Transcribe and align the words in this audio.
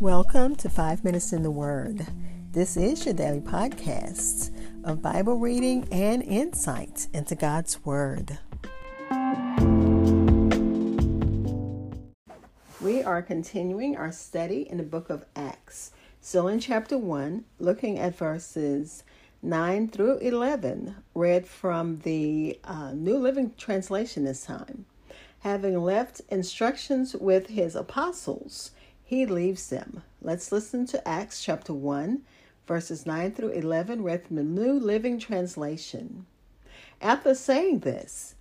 Welcome 0.00 0.56
to 0.56 0.70
Five 0.70 1.04
Minutes 1.04 1.34
in 1.34 1.42
the 1.42 1.50
Word. 1.50 2.06
This 2.52 2.78
is 2.78 3.04
your 3.04 3.12
daily 3.12 3.40
podcast 3.42 4.50
of 4.82 5.02
Bible 5.02 5.36
reading 5.36 5.86
and 5.92 6.22
insight 6.22 7.06
into 7.12 7.34
God's 7.34 7.84
Word. 7.84 8.38
We 12.80 13.02
are 13.02 13.20
continuing 13.20 13.98
our 13.98 14.10
study 14.10 14.66
in 14.70 14.78
the 14.78 14.84
book 14.84 15.10
of 15.10 15.26
Acts. 15.36 15.90
Still 16.22 16.48
in 16.48 16.60
chapter 16.60 16.96
1, 16.96 17.44
looking 17.58 17.98
at 17.98 18.16
verses 18.16 19.04
9 19.42 19.88
through 19.88 20.16
11, 20.20 20.94
read 21.12 21.46
from 21.46 21.98
the 21.98 22.58
uh, 22.64 22.92
New 22.92 23.18
Living 23.18 23.52
Translation 23.58 24.24
this 24.24 24.46
time. 24.46 24.86
Having 25.40 25.82
left 25.82 26.22
instructions 26.30 27.14
with 27.14 27.48
his 27.48 27.76
apostles, 27.76 28.70
he 29.10 29.26
leaves 29.26 29.70
them. 29.70 30.04
Let's 30.22 30.52
listen 30.52 30.86
to 30.86 31.08
Acts 31.08 31.42
chapter 31.42 31.74
1, 31.74 32.22
verses 32.64 33.06
9 33.06 33.32
through 33.32 33.48
11, 33.48 34.04
read 34.04 34.24
from 34.24 34.36
the 34.36 34.44
New 34.44 34.74
Living 34.74 35.18
Translation. 35.18 36.26
After 37.00 37.34
saying 37.34 37.80
this, 37.80 38.36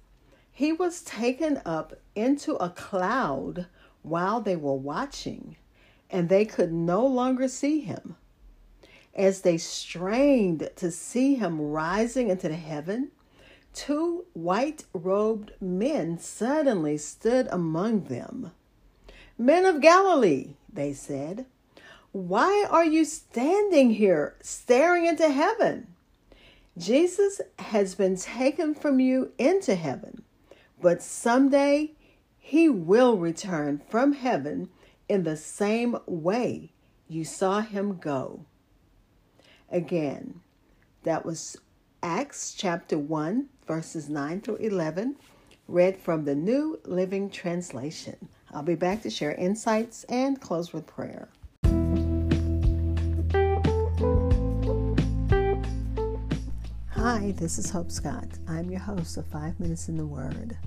he 0.51 0.71
was 0.71 1.01
taken 1.01 1.59
up 1.65 1.95
into 2.13 2.53
a 2.57 2.69
cloud 2.69 3.65
while 4.03 4.41
they 4.41 4.55
were 4.55 4.75
watching, 4.75 5.55
and 6.07 6.29
they 6.29 6.45
could 6.45 6.71
no 6.71 7.03
longer 7.03 7.47
see 7.47 7.79
him. 7.79 8.15
As 9.15 9.41
they 9.41 9.57
strained 9.57 10.69
to 10.75 10.91
see 10.91 11.33
him 11.33 11.59
rising 11.59 12.29
into 12.29 12.47
the 12.47 12.53
heaven, 12.53 13.09
two 13.73 14.25
white 14.33 14.85
robed 14.93 15.51
men 15.59 16.19
suddenly 16.19 16.95
stood 16.99 17.47
among 17.49 18.03
them. 18.03 18.51
Men 19.35 19.65
of 19.65 19.81
Galilee, 19.81 20.49
they 20.73 20.93
said, 20.93 21.45
why 22.11 22.65
are 22.69 22.85
you 22.85 23.05
standing 23.05 23.91
here 23.91 24.35
staring 24.41 25.05
into 25.05 25.29
heaven? 25.29 25.93
Jesus 26.77 27.39
has 27.59 27.93
been 27.93 28.15
taken 28.15 28.73
from 28.73 28.99
you 28.99 29.31
into 29.37 29.75
heaven, 29.75 30.23
but 30.81 31.03
someday 31.03 31.91
he 32.39 32.67
will 32.67 33.17
return 33.17 33.81
from 33.89 34.13
heaven 34.13 34.69
in 35.07 35.23
the 35.23 35.37
same 35.37 35.97
way 36.07 36.71
you 37.07 37.23
saw 37.23 37.61
him 37.61 37.97
go. 37.97 38.45
Again, 39.69 40.41
that 41.03 41.25
was 41.25 41.57
Acts 42.01 42.55
chapter 42.55 42.97
1, 42.97 43.49
verses 43.67 44.09
9 44.09 44.41
through 44.41 44.55
11, 44.55 45.15
read 45.67 45.99
from 45.99 46.25
the 46.25 46.35
New 46.35 46.79
Living 46.85 47.29
Translation. 47.29 48.29
I'll 48.51 48.63
be 48.63 48.75
back 48.75 49.03
to 49.03 49.09
share 49.09 49.33
insights 49.35 50.05
and 50.05 50.39
close 50.41 50.73
with 50.73 50.87
prayer. 50.87 51.27
Hi, 56.91 57.33
this 57.37 57.59
is 57.59 57.69
Hope 57.69 57.91
Scott. 57.91 58.27
I'm 58.47 58.69
your 58.71 58.79
host 58.79 59.17
of 59.17 59.25
Five 59.27 59.59
Minutes 59.59 59.87
in 59.87 59.97
the 59.97 60.05
Word. 60.05 60.57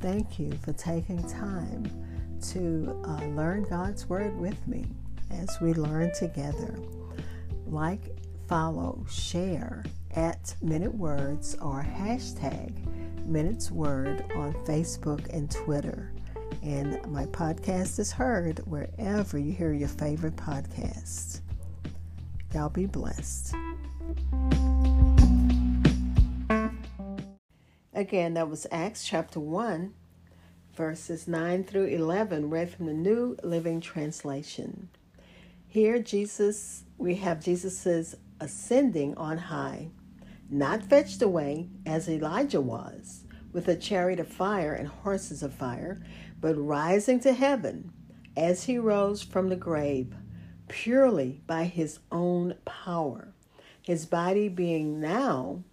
Thank 0.00 0.38
you 0.38 0.52
for 0.62 0.72
taking 0.72 1.22
time 1.28 1.84
to 2.52 3.00
uh, 3.04 3.24
learn 3.26 3.64
God's 3.68 4.08
Word 4.08 4.36
with 4.38 4.66
me 4.66 4.86
as 5.30 5.60
we 5.60 5.74
learn 5.74 6.12
together. 6.14 6.78
Like, 7.66 8.16
follow, 8.48 9.04
share 9.10 9.84
at 10.14 10.54
Minute 10.62 10.94
Words 10.94 11.56
or 11.60 11.82
hashtag 11.82 12.72
Minutes 13.26 13.70
Word 13.70 14.24
on 14.34 14.54
Facebook 14.64 15.28
and 15.32 15.50
Twitter. 15.50 16.12
And 16.66 17.00
my 17.12 17.26
podcast 17.26 18.00
is 18.00 18.10
heard 18.10 18.58
wherever 18.66 19.38
you 19.38 19.52
hear 19.52 19.72
your 19.72 19.86
favorite 19.86 20.34
podcasts. 20.34 21.40
Y'all 22.52 22.70
be 22.70 22.86
blessed. 22.86 23.54
Again, 27.94 28.34
that 28.34 28.50
was 28.50 28.66
Acts 28.72 29.04
chapter 29.04 29.38
1, 29.38 29.94
verses 30.74 31.28
9 31.28 31.62
through 31.62 31.86
11, 31.86 32.50
read 32.50 32.68
from 32.68 32.86
the 32.86 32.92
New 32.94 33.36
Living 33.44 33.80
Translation. 33.80 34.88
Here, 35.68 36.00
Jesus, 36.02 36.82
we 36.98 37.14
have 37.14 37.44
Jesus's 37.44 38.16
ascending 38.40 39.16
on 39.16 39.38
high, 39.38 39.90
not 40.50 40.82
fetched 40.82 41.22
away 41.22 41.68
as 41.86 42.08
Elijah 42.08 42.60
was, 42.60 43.22
with 43.56 43.68
a 43.68 43.74
chariot 43.74 44.20
of 44.20 44.28
fire 44.28 44.74
and 44.74 44.86
horses 44.86 45.42
of 45.42 45.50
fire, 45.50 45.98
but 46.42 46.54
rising 46.56 47.18
to 47.18 47.32
heaven 47.32 47.90
as 48.36 48.64
he 48.64 48.76
rose 48.76 49.22
from 49.22 49.48
the 49.48 49.56
grave, 49.56 50.14
purely 50.68 51.40
by 51.46 51.64
his 51.64 51.98
own 52.12 52.54
power, 52.66 53.32
his 53.80 54.04
body 54.04 54.46
being 54.46 55.00
now 55.00 55.64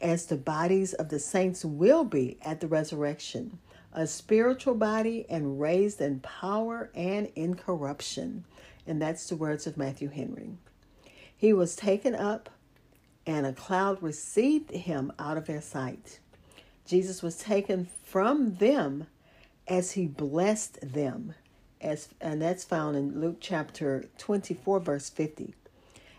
as 0.00 0.26
the 0.26 0.36
bodies 0.36 0.92
of 0.94 1.08
the 1.08 1.18
saints 1.18 1.64
will 1.64 2.04
be 2.04 2.38
at 2.42 2.60
the 2.60 2.68
resurrection, 2.68 3.58
a 3.92 4.06
spiritual 4.06 4.76
body 4.76 5.26
and 5.28 5.60
raised 5.60 6.00
in 6.00 6.20
power 6.20 6.88
and 6.94 7.28
incorruption. 7.34 8.44
And 8.86 9.02
that's 9.02 9.28
the 9.28 9.34
words 9.34 9.66
of 9.66 9.76
Matthew 9.76 10.08
Henry. 10.08 10.50
He 11.36 11.52
was 11.52 11.74
taken 11.74 12.14
up, 12.14 12.48
and 13.26 13.44
a 13.44 13.52
cloud 13.52 14.00
received 14.04 14.70
him 14.70 15.12
out 15.18 15.36
of 15.36 15.46
their 15.46 15.60
sight. 15.60 16.20
Jesus 16.86 17.22
was 17.22 17.36
taken 17.36 17.88
from 18.04 18.56
them 18.56 19.06
as 19.66 19.92
he 19.92 20.06
blessed 20.06 20.92
them. 20.92 21.34
As, 21.80 22.08
and 22.20 22.40
that's 22.40 22.64
found 22.64 22.96
in 22.96 23.20
Luke 23.20 23.38
chapter 23.40 24.04
24, 24.18 24.80
verse 24.80 25.08
50. 25.08 25.54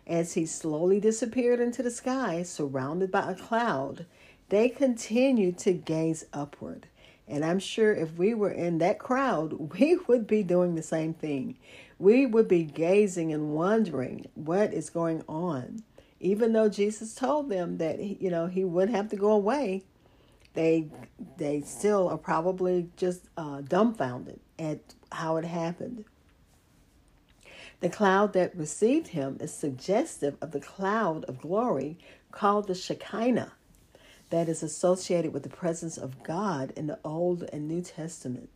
As 0.08 0.34
he 0.34 0.46
slowly 0.46 1.00
disappeared 1.00 1.60
into 1.60 1.82
the 1.82 1.92
sky, 1.92 2.44
surrounded 2.44 3.12
by 3.12 3.32
a 3.32 3.36
cloud, 3.36 4.06
they 4.50 4.70
continued 4.70 5.58
to 5.60 5.74
gaze 5.74 6.26
upward. 6.34 6.88
And 7.28 7.44
I'm 7.44 7.60
sure 7.60 7.94
if 7.94 8.16
we 8.18 8.34
were 8.34 8.52
in 8.52 8.78
that 8.80 9.00
crowd, 9.00 9.54
we 9.80 9.98
would 10.08 10.28
be 10.28 10.44
doing 10.44 10.76
the 10.76 10.84
same 10.84 11.14
thing. 11.14 11.58
We 11.98 12.26
would 12.26 12.48
be 12.48 12.64
gazing 12.64 13.32
and 13.34 13.54
wondering 13.54 14.28
what 14.36 14.74
is 14.74 14.90
going 14.90 15.24
on. 15.28 15.84
Even 16.20 16.54
though 16.54 16.70
Jesus 16.70 17.14
told 17.14 17.50
them 17.50 17.78
that 17.78 18.00
you 18.00 18.30
know 18.30 18.48
he 18.48 18.64
would 18.64 18.90
have 18.90 19.10
to 19.10 19.16
go 19.16 19.32
away, 19.32 19.84
they 20.56 20.88
they 21.38 21.62
still 21.62 22.08
are 22.10 22.18
probably 22.18 22.90
just 22.98 23.26
uh, 23.38 23.62
dumbfounded 23.62 24.40
at 24.58 24.80
how 25.12 25.38
it 25.38 25.46
happened. 25.46 26.06
The 27.82 27.90
cloud 27.90 28.34
that 28.34 28.56
received 28.56 29.10
him 29.10 29.38
is 29.40 29.54
suggestive 29.54 30.38
of 30.42 30.52
the 30.52 30.60
cloud 30.60 31.26
of 31.26 31.42
glory 31.42 31.98
called 32.32 32.68
the 32.68 32.76
Shekinah 32.76 33.52
that 34.30 34.50
is 34.50 34.64
associated 34.64 35.34
with 35.34 35.44
the 35.44 35.50
presence 35.50 35.98
of 35.98 36.24
God 36.24 36.74
in 36.76 36.88
the 36.88 37.00
Old 37.04 37.44
and 37.54 37.68
New 37.68 37.82
Testament. 37.82 38.50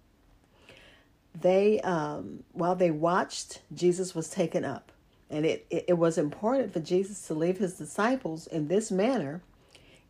They, 1.39 1.79
um, 1.81 2.43
while 2.53 2.75
they 2.75 2.91
watched, 2.91 3.61
Jesus 3.73 4.15
was 4.15 4.29
taken 4.29 4.65
up. 4.65 4.91
And 5.29 5.45
it, 5.45 5.67
it, 5.69 5.85
it 5.89 5.93
was 5.93 6.17
important 6.17 6.73
for 6.73 6.79
Jesus 6.79 7.21
to 7.27 7.35
leave 7.35 7.59
his 7.59 7.75
disciples 7.75 8.47
in 8.47 8.67
this 8.67 8.89
manner. 8.89 9.41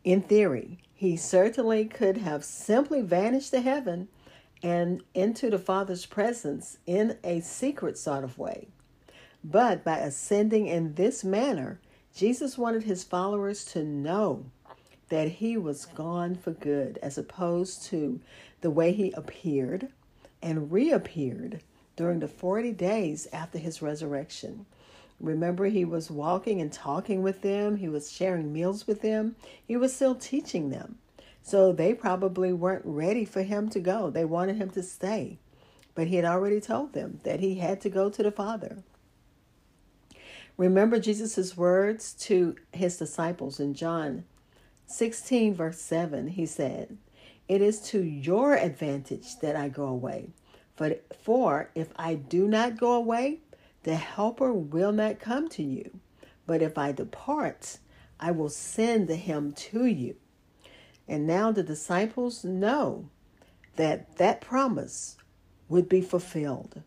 In 0.02 0.22
theory, 0.22 0.78
he 1.00 1.16
certainly 1.16 1.86
could 1.86 2.18
have 2.18 2.44
simply 2.44 3.00
vanished 3.00 3.52
to 3.52 3.62
heaven 3.62 4.06
and 4.62 5.02
into 5.14 5.48
the 5.48 5.58
Father's 5.58 6.04
presence 6.04 6.76
in 6.84 7.16
a 7.24 7.40
secret 7.40 7.96
sort 7.96 8.22
of 8.22 8.36
way. 8.36 8.68
But 9.42 9.82
by 9.82 9.96
ascending 9.96 10.66
in 10.66 10.96
this 10.96 11.24
manner, 11.24 11.80
Jesus 12.14 12.58
wanted 12.58 12.82
his 12.82 13.02
followers 13.02 13.64
to 13.72 13.82
know 13.82 14.44
that 15.08 15.28
he 15.28 15.56
was 15.56 15.86
gone 15.86 16.34
for 16.34 16.50
good, 16.50 16.98
as 17.02 17.16
opposed 17.16 17.82
to 17.84 18.20
the 18.60 18.68
way 18.68 18.92
he 18.92 19.10
appeared 19.12 19.88
and 20.42 20.70
reappeared 20.70 21.62
during 21.96 22.20
the 22.20 22.28
40 22.28 22.72
days 22.72 23.26
after 23.32 23.56
his 23.56 23.80
resurrection. 23.80 24.66
Remember, 25.20 25.66
he 25.66 25.84
was 25.84 26.10
walking 26.10 26.60
and 26.60 26.72
talking 26.72 27.22
with 27.22 27.42
them, 27.42 27.76
he 27.76 27.88
was 27.88 28.10
sharing 28.10 28.52
meals 28.52 28.86
with 28.86 29.02
them, 29.02 29.36
he 29.66 29.76
was 29.76 29.94
still 29.94 30.14
teaching 30.14 30.70
them. 30.70 30.96
So 31.42 31.72
they 31.72 31.94
probably 31.94 32.52
weren't 32.52 32.84
ready 32.84 33.24
for 33.24 33.42
him 33.42 33.68
to 33.70 33.80
go. 33.80 34.10
They 34.10 34.24
wanted 34.24 34.56
him 34.56 34.70
to 34.70 34.82
stay. 34.82 35.38
But 35.94 36.06
he 36.06 36.16
had 36.16 36.24
already 36.24 36.60
told 36.60 36.92
them 36.92 37.20
that 37.24 37.40
he 37.40 37.56
had 37.56 37.80
to 37.82 37.90
go 37.90 38.08
to 38.10 38.22
the 38.22 38.30
Father. 38.30 38.82
Remember 40.56 40.98
Jesus' 40.98 41.56
words 41.56 42.12
to 42.14 42.56
his 42.72 42.98
disciples 42.98 43.58
in 43.58 43.74
John 43.74 44.24
16, 44.86 45.54
verse 45.54 45.80
7. 45.80 46.28
He 46.28 46.46
said, 46.46 46.98
It 47.48 47.62
is 47.62 47.80
to 47.88 48.02
your 48.02 48.54
advantage 48.54 49.38
that 49.40 49.56
I 49.56 49.68
go 49.68 49.84
away. 49.84 50.30
For, 50.76 50.96
for 51.22 51.70
if 51.74 51.88
I 51.96 52.14
do 52.14 52.46
not 52.46 52.78
go 52.78 52.92
away, 52.92 53.40
the 53.84 53.96
Helper 53.96 54.52
will 54.52 54.92
not 54.92 55.20
come 55.20 55.48
to 55.50 55.62
you. 55.62 56.00
But 56.46 56.62
if 56.62 56.78
I 56.78 56.92
depart, 56.92 57.78
I 58.20 58.32
will 58.32 58.48
send 58.50 59.08
him 59.10 59.52
to 59.52 59.86
you. 59.86 60.16
And 61.08 61.26
now 61.26 61.52
the 61.52 61.62
disciples 61.62 62.44
know 62.44 63.10
that 63.76 64.16
that 64.18 64.40
promise 64.40 65.16
would 65.68 65.88
be 65.88 66.00
fulfilled. 66.02 66.82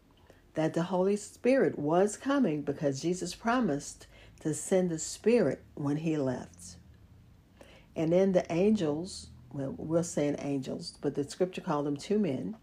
that 0.55 0.73
the 0.73 0.83
Holy 0.83 1.15
Spirit 1.15 1.79
was 1.79 2.17
coming 2.17 2.61
because 2.61 3.01
Jesus 3.01 3.35
promised 3.35 4.07
to 4.41 4.53
send 4.53 4.89
the 4.89 4.99
Spirit 4.99 5.63
when 5.75 5.97
he 5.97 6.17
left. 6.17 6.77
And 7.95 8.13
then 8.13 8.33
the 8.33 8.51
angels, 8.51 9.29
well, 9.53 9.73
we're 9.77 10.03
saying 10.03 10.37
angels, 10.39 10.97
but 11.01 11.15
the 11.15 11.29
scripture 11.29 11.61
called 11.61 11.85
them 11.85 11.97
two 11.97 12.19
men. 12.19 12.57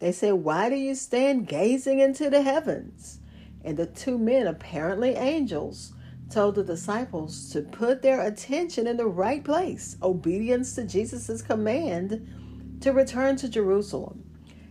They 0.00 0.12
said, 0.12 0.34
Why 0.34 0.70
do 0.70 0.76
you 0.76 0.94
stand 0.94 1.48
gazing 1.48 2.00
into 2.00 2.30
the 2.30 2.42
heavens? 2.42 3.20
And 3.64 3.76
the 3.76 3.86
two 3.86 4.18
men, 4.18 4.46
apparently 4.46 5.10
angels, 5.10 5.92
told 6.30 6.54
the 6.54 6.64
disciples 6.64 7.50
to 7.50 7.62
put 7.62 8.02
their 8.02 8.26
attention 8.26 8.86
in 8.86 8.96
the 8.96 9.06
right 9.06 9.44
place, 9.44 9.96
obedience 10.02 10.74
to 10.74 10.84
Jesus' 10.84 11.42
command 11.42 12.78
to 12.80 12.92
return 12.92 13.36
to 13.36 13.48
Jerusalem, 13.48 14.24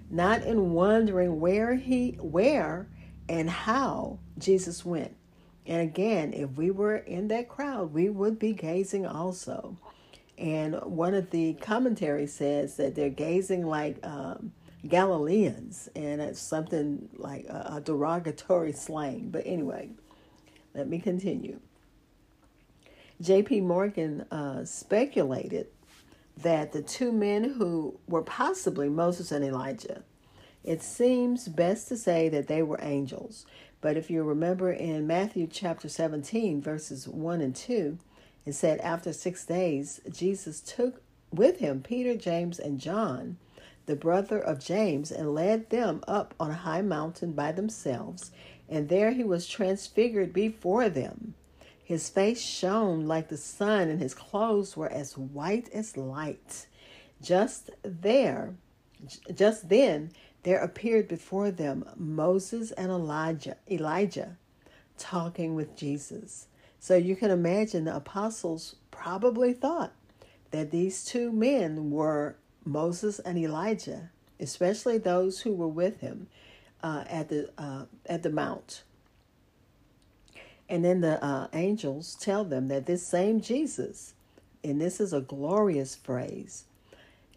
not 0.10 0.44
in 0.44 0.74
wondering 0.74 1.40
where 1.40 1.76
he 1.76 2.18
where 2.20 2.88
and 3.30 3.50
how 3.50 4.20
Jesus 4.38 4.84
went. 4.84 5.16
And 5.66 5.82
again, 5.82 6.34
if 6.34 6.52
we 6.58 6.72
were 6.72 6.98
in 6.98 7.28
that 7.30 7.48
crowd, 7.48 7.94
we 7.94 8.10
would 8.10 8.40
be 8.40 8.54
gazing 8.54 9.06
also. 9.06 9.78
And 10.38 10.76
one 10.82 11.14
of 11.14 11.30
the 11.30 11.54
commentaries 11.54 12.34
says 12.34 12.78
that 12.78 12.96
they're 12.96 13.10
gazing 13.10 13.66
like 13.66 14.00
um, 14.04 14.52
Galileans, 14.88 15.90
and 15.96 16.22
it's 16.22 16.40
something 16.40 17.10
like 17.18 17.46
a, 17.46 17.76
a 17.76 17.82
derogatory 17.82 18.72
slang. 18.74 19.30
But 19.30 19.44
anyway, 19.46 19.90
let 20.74 20.88
me 20.88 21.00
continue. 21.00 21.60
J.P. 23.22 23.62
Morgan 23.62 24.22
uh, 24.32 24.66
speculated 24.66 25.68
that 26.38 26.72
the 26.72 26.82
two 26.82 27.12
men 27.12 27.44
who 27.44 28.00
were 28.08 28.24
possibly 28.24 28.90
Moses 28.90 29.32
and 29.32 29.46
Elijah, 29.46 30.04
it 30.64 30.82
seems 30.82 31.48
best 31.48 31.88
to 31.90 31.98
say 31.98 32.30
that 32.30 32.48
they 32.48 32.64
were 32.64 32.80
angels. 32.82 33.46
But 33.80 33.98
if 33.98 34.10
you 34.10 34.24
remember 34.24 34.72
in 34.72 35.06
Matthew 35.08 35.48
chapter 35.48 35.90
17, 35.90 36.62
verses 36.62 37.08
1 37.08 37.42
and 37.42 37.56
2, 37.56 37.98
it 38.46 38.54
said, 38.54 38.80
After 38.80 39.14
six 39.14 39.46
days, 39.46 40.02
Jesus 40.10 40.60
took 40.62 41.02
with 41.32 41.60
him 41.60 41.82
Peter, 41.82 42.16
James, 42.16 42.60
and 42.60 42.80
John, 42.80 43.38
the 43.92 43.98
brother 43.98 44.40
of 44.40 44.64
James, 44.64 45.12
and 45.12 45.36
led 45.36 45.70
them 45.70 46.02
up 46.08 46.34
on 46.40 46.50
a 46.50 46.54
high 46.54 46.82
mountain 46.82 47.34
by 47.34 47.52
themselves. 47.52 48.32
And 48.70 48.88
there 48.88 49.12
he 49.12 49.22
was 49.22 49.50
transfigured 49.50 50.32
before 50.32 50.88
them. 50.88 51.34
His 51.84 52.08
face 52.08 52.40
shone 52.40 53.06
like 53.06 53.28
the 53.28 53.36
sun, 53.36 53.90
and 53.90 54.00
his 54.00 54.14
clothes 54.14 54.78
were 54.78 54.90
as 54.90 55.18
white 55.18 55.68
as 55.74 55.98
light. 55.98 56.68
Just 57.22 57.70
there, 57.84 58.56
just 59.36 59.68
then, 59.68 60.12
there 60.44 60.60
appeared 60.60 61.10
before 61.10 61.52
them 61.52 61.84
Moses 61.98 62.72
and 62.72 62.90
Elijah, 62.90 63.58
Elijah 63.70 64.38
talking 64.98 65.54
with 65.54 65.76
Jesus. 65.76 66.48
So 66.80 66.96
you 66.96 67.18
can 67.18 67.30
imagine 67.30 67.84
the 67.84 67.98
apostles 67.98 68.78
probably 68.90 69.52
thought 69.52 69.92
that 70.52 70.72
these 70.72 71.04
two 71.04 71.34
men 71.34 71.92
were 71.92 72.38
Moses 72.66 73.20
and 73.20 73.38
Elijah, 73.38 74.10
especially 74.40 74.98
those 74.98 75.42
who 75.42 75.54
were 75.54 75.68
with 75.68 76.00
him 76.00 76.28
uh, 76.84 77.04
at 77.08 77.30
the 77.30 77.50
uh, 77.58 77.86
at 78.06 78.24
the 78.24 78.30
mount. 78.30 78.84
And 80.70 80.86
then 80.86 81.02
the 81.02 81.24
uh, 81.24 81.48
angels 81.54 82.16
tell 82.20 82.46
them 82.46 82.70
that 82.70 82.86
this 82.86 83.06
same 83.06 83.42
Jesus, 83.42 84.14
and 84.64 84.80
this 84.80 85.02
is 85.02 85.12
a 85.12 85.20
glorious 85.20 85.96
phrase, 85.96 86.64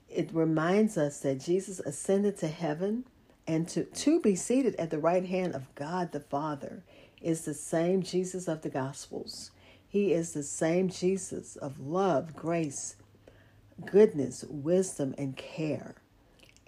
it 0.09 0.31
reminds 0.33 0.97
us 0.97 1.19
that 1.21 1.41
Jesus 1.41 1.81
ascended 1.81 2.37
to 2.39 2.49
heaven 2.49 3.05
and 3.47 3.69
to, 3.69 3.85
to 3.85 4.21
be 4.21 4.37
seated 4.37 4.77
at 4.77 4.91
the 4.91 4.99
right 4.99 5.25
hand 5.27 5.55
of 5.55 5.75
God 5.75 6.13
the 6.13 6.21
Father 6.21 6.85
is 7.21 7.45
the 7.45 7.55
same 7.55 8.03
Jesus 8.03 8.47
of 8.47 8.63
the 8.63 8.69
Gospels. 8.69 9.51
He 9.89 10.13
is 10.13 10.33
the 10.33 10.43
same 10.43 10.89
Jesus 10.89 11.57
of 11.57 11.81
love, 11.81 12.37
grace, 12.37 12.97
goodness, 13.85 14.45
wisdom, 14.49 15.15
and 15.19 15.37
care. 15.37 15.97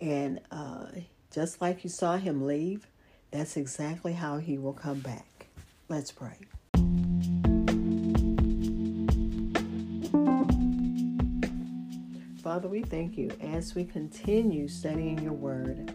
And 0.00 0.40
uh, 0.50 0.86
just 1.30 1.60
like 1.60 1.84
you 1.84 1.90
saw 1.90 2.16
him 2.16 2.46
leave, 2.46 2.86
that's 3.30 3.56
exactly 3.56 4.12
how 4.12 4.38
he 4.38 4.58
will 4.58 4.72
come 4.72 5.00
back. 5.00 5.46
Let's 5.88 6.12
pray. 6.12 6.38
Father, 12.42 12.68
we 12.68 12.82
thank 12.82 13.18
you 13.18 13.30
as 13.40 13.74
we 13.74 13.84
continue 13.84 14.68
studying 14.68 15.18
your 15.18 15.32
word. 15.32 15.92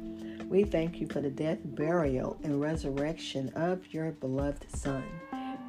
We 0.50 0.66
thank 0.66 1.00
you 1.00 1.08
for 1.08 1.22
the 1.22 1.30
death, 1.30 1.60
burial, 1.63 2.38
and 2.44 2.60
resurrection 2.60 3.50
of 3.56 3.94
your 3.94 4.12
beloved 4.12 4.69
Son. 4.69 5.04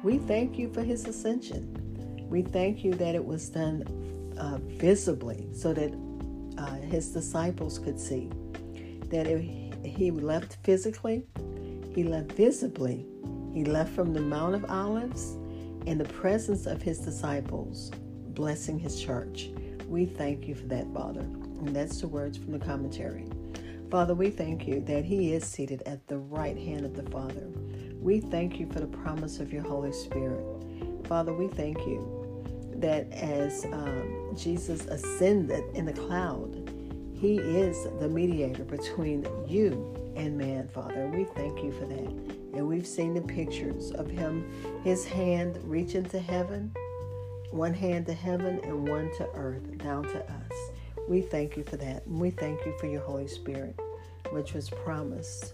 We 0.03 0.17
thank 0.17 0.57
you 0.57 0.71
for 0.73 0.83
his 0.83 1.05
ascension. 1.05 2.27
We 2.29 2.41
thank 2.41 2.83
you 2.83 2.93
that 2.95 3.15
it 3.15 3.23
was 3.23 3.47
done 3.47 3.85
uh, 4.37 4.57
visibly 4.61 5.47
so 5.53 5.73
that 5.73 5.93
uh, 6.57 6.75
his 6.75 7.09
disciples 7.11 7.79
could 7.79 7.99
see. 7.99 8.29
That 9.09 9.27
if 9.27 9.41
he 9.83 10.11
left 10.11 10.57
physically, 10.63 11.25
he 11.93 12.03
left 12.03 12.31
visibly. 12.31 13.05
He 13.53 13.63
left 13.65 13.93
from 13.93 14.13
the 14.13 14.21
Mount 14.21 14.55
of 14.55 14.65
Olives 14.69 15.37
in 15.85 15.97
the 15.97 16.05
presence 16.05 16.65
of 16.65 16.81
his 16.81 16.99
disciples, 16.99 17.91
blessing 18.29 18.79
his 18.79 19.01
church. 19.01 19.49
We 19.87 20.05
thank 20.05 20.47
you 20.47 20.55
for 20.55 20.65
that, 20.67 20.91
Father. 20.93 21.21
And 21.21 21.75
that's 21.75 22.01
the 22.01 22.07
words 22.07 22.37
from 22.37 22.51
the 22.51 22.65
commentary. 22.65 23.25
Father, 23.93 24.15
we 24.15 24.31
thank 24.31 24.67
you 24.67 24.81
that 24.81 25.05
He 25.05 25.33
is 25.33 25.45
seated 25.45 25.83
at 25.85 26.07
the 26.07 26.17
right 26.17 26.57
hand 26.57 26.83
of 26.83 26.95
the 26.95 27.09
Father. 27.11 27.47
We 28.01 28.19
thank 28.21 28.59
you 28.59 28.67
for 28.71 28.79
the 28.79 28.87
promise 28.87 29.39
of 29.39 29.53
your 29.53 29.61
Holy 29.61 29.93
Spirit. 29.93 30.43
Father, 31.07 31.31
we 31.31 31.47
thank 31.47 31.77
you 31.85 32.12
that 32.81 33.11
as 33.11 33.65
um, 33.65 34.33
Jesus 34.37 34.85
ascended 34.85 35.63
in 35.75 35.85
the 35.85 35.93
cloud, 35.93 36.71
He 37.13 37.37
is 37.37 37.87
the 37.99 38.09
mediator 38.09 38.63
between 38.63 39.25
you 39.47 40.13
and 40.15 40.37
man, 40.37 40.67
Father. 40.67 41.07
We 41.07 41.25
thank 41.25 41.63
you 41.63 41.71
for 41.71 41.85
that. 41.85 42.09
And 42.55 42.67
we've 42.67 42.87
seen 42.87 43.13
the 43.13 43.21
pictures 43.21 43.91
of 43.91 44.09
Him, 44.09 44.45
His 44.83 45.05
hand 45.05 45.59
reaching 45.63 46.05
to 46.05 46.19
heaven 46.19 46.73
one 47.53 47.73
hand 47.73 48.07
to 48.07 48.13
heaven 48.13 48.59
and 48.63 48.89
one 48.89 49.11
to 49.17 49.29
earth, 49.35 49.77
down 49.77 50.03
to 50.03 50.19
us. 50.19 50.71
We 51.07 51.21
thank 51.21 51.55
you 51.55 51.63
for 51.63 51.77
that. 51.77 52.05
And 52.07 52.19
we 52.19 52.31
thank 52.31 52.65
you 52.65 52.75
for 52.79 52.87
your 52.87 53.01
Holy 53.01 53.27
Spirit, 53.27 53.79
which 54.31 54.53
was 54.53 54.69
promised. 54.69 55.53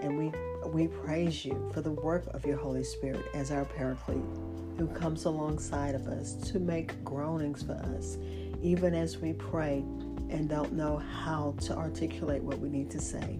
And 0.00 0.16
we 0.16 0.32
we 0.70 0.86
praise 0.86 1.44
you 1.44 1.70
for 1.74 1.80
the 1.80 1.90
work 1.90 2.26
of 2.28 2.46
your 2.46 2.56
Holy 2.56 2.84
Spirit 2.84 3.24
as 3.34 3.50
our 3.50 3.64
paraclete, 3.64 4.22
who 4.80 4.86
comes 4.86 5.26
alongside 5.26 5.94
of 5.94 6.06
us 6.06 6.32
to 6.32 6.58
make 6.58 7.04
groanings 7.04 7.62
for 7.62 7.74
us, 7.98 8.16
even 8.62 8.94
as 8.94 9.18
we 9.18 9.34
pray 9.34 9.84
and 10.30 10.48
don't 10.48 10.72
know 10.72 10.96
how 10.96 11.54
to 11.60 11.76
articulate 11.76 12.42
what 12.42 12.58
we 12.58 12.70
need 12.70 12.90
to 12.90 12.98
say. 12.98 13.38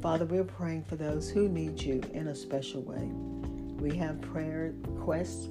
Father, 0.00 0.24
we're 0.24 0.44
praying 0.44 0.82
for 0.84 0.96
those 0.96 1.28
who 1.28 1.46
need 1.46 1.78
you 1.78 2.00
in 2.14 2.28
a 2.28 2.34
special 2.34 2.80
way. 2.80 3.04
We 3.78 3.98
have 3.98 4.18
prayer 4.22 4.72
requests 4.88 5.50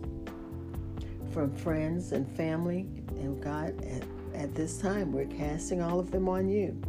from 1.32 1.56
friends 1.56 2.12
and 2.12 2.28
family. 2.36 2.88
And 3.10 3.40
God, 3.44 3.80
at, 3.86 4.04
at 4.34 4.56
this 4.56 4.80
time, 4.80 5.12
we're 5.12 5.28
casting 5.28 5.84
all 5.84 6.00
of 6.00 6.10
them 6.10 6.28
on 6.28 6.50
you. 6.50 6.82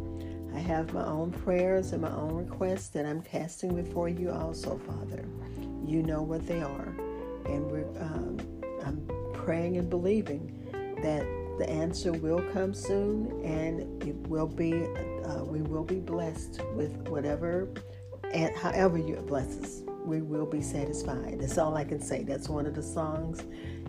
I 0.55 0.59
have 0.59 0.91
my 0.91 1.05
own 1.05 1.29
prayers 1.29 1.91
and 1.91 2.01
my 2.01 2.11
own 2.11 2.33
requests 2.33 2.87
that 2.89 3.05
I'm 3.05 3.21
casting 3.21 3.75
before 3.75 4.09
you 4.09 4.31
also, 4.31 4.79
Father. 4.79 5.23
You 5.85 6.01
know 6.01 6.23
what 6.23 6.47
they 6.47 6.63
are. 6.63 7.06
And 7.47 7.69
we're, 7.71 7.87
um, 8.01 8.37
I'm 8.85 9.07
praying 9.33 9.77
and 9.77 9.89
believing 9.89 10.51
that 11.01 11.25
the 11.57 11.69
answer 11.69 12.11
will 12.11 12.41
come 12.53 12.73
soon 12.73 13.43
and 13.43 14.03
it 14.03 14.15
will 14.27 14.47
be, 14.47 14.73
uh, 15.25 15.43
we 15.43 15.61
will 15.61 15.83
be 15.83 15.99
blessed 15.99 16.61
with 16.75 16.95
whatever 17.07 17.67
and 18.31 18.55
however 18.55 18.97
you 18.97 19.15
bless 19.27 19.57
us. 19.59 19.81
We 20.05 20.21
will 20.21 20.45
be 20.45 20.61
satisfied. 20.61 21.39
That's 21.41 21.57
all 21.57 21.75
I 21.75 21.83
can 21.83 22.01
say. 22.01 22.23
That's 22.23 22.47
one 22.47 22.65
of 22.65 22.75
the 22.75 22.83
songs 22.83 23.43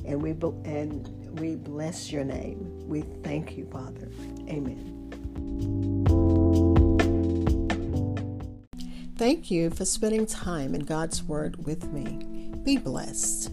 and 0.05 0.23
we 0.23 0.31
and 0.31 1.39
we 1.39 1.57
bless 1.57 2.11
your 2.11 2.25
name. 2.25 2.89
We 2.89 3.03
thank 3.23 3.57
you, 3.57 3.67
Father. 3.71 4.09
Amen. 4.49 4.95
Thank 9.17 9.51
you 9.51 9.71
for 9.71 9.85
spending 9.85 10.27
time 10.27 10.75
in 10.75 10.83
God's 10.83 11.23
Word 11.23 11.67
with 11.67 11.93
me. 11.93 12.38
Be 12.69 12.77
blessed. 12.77 13.51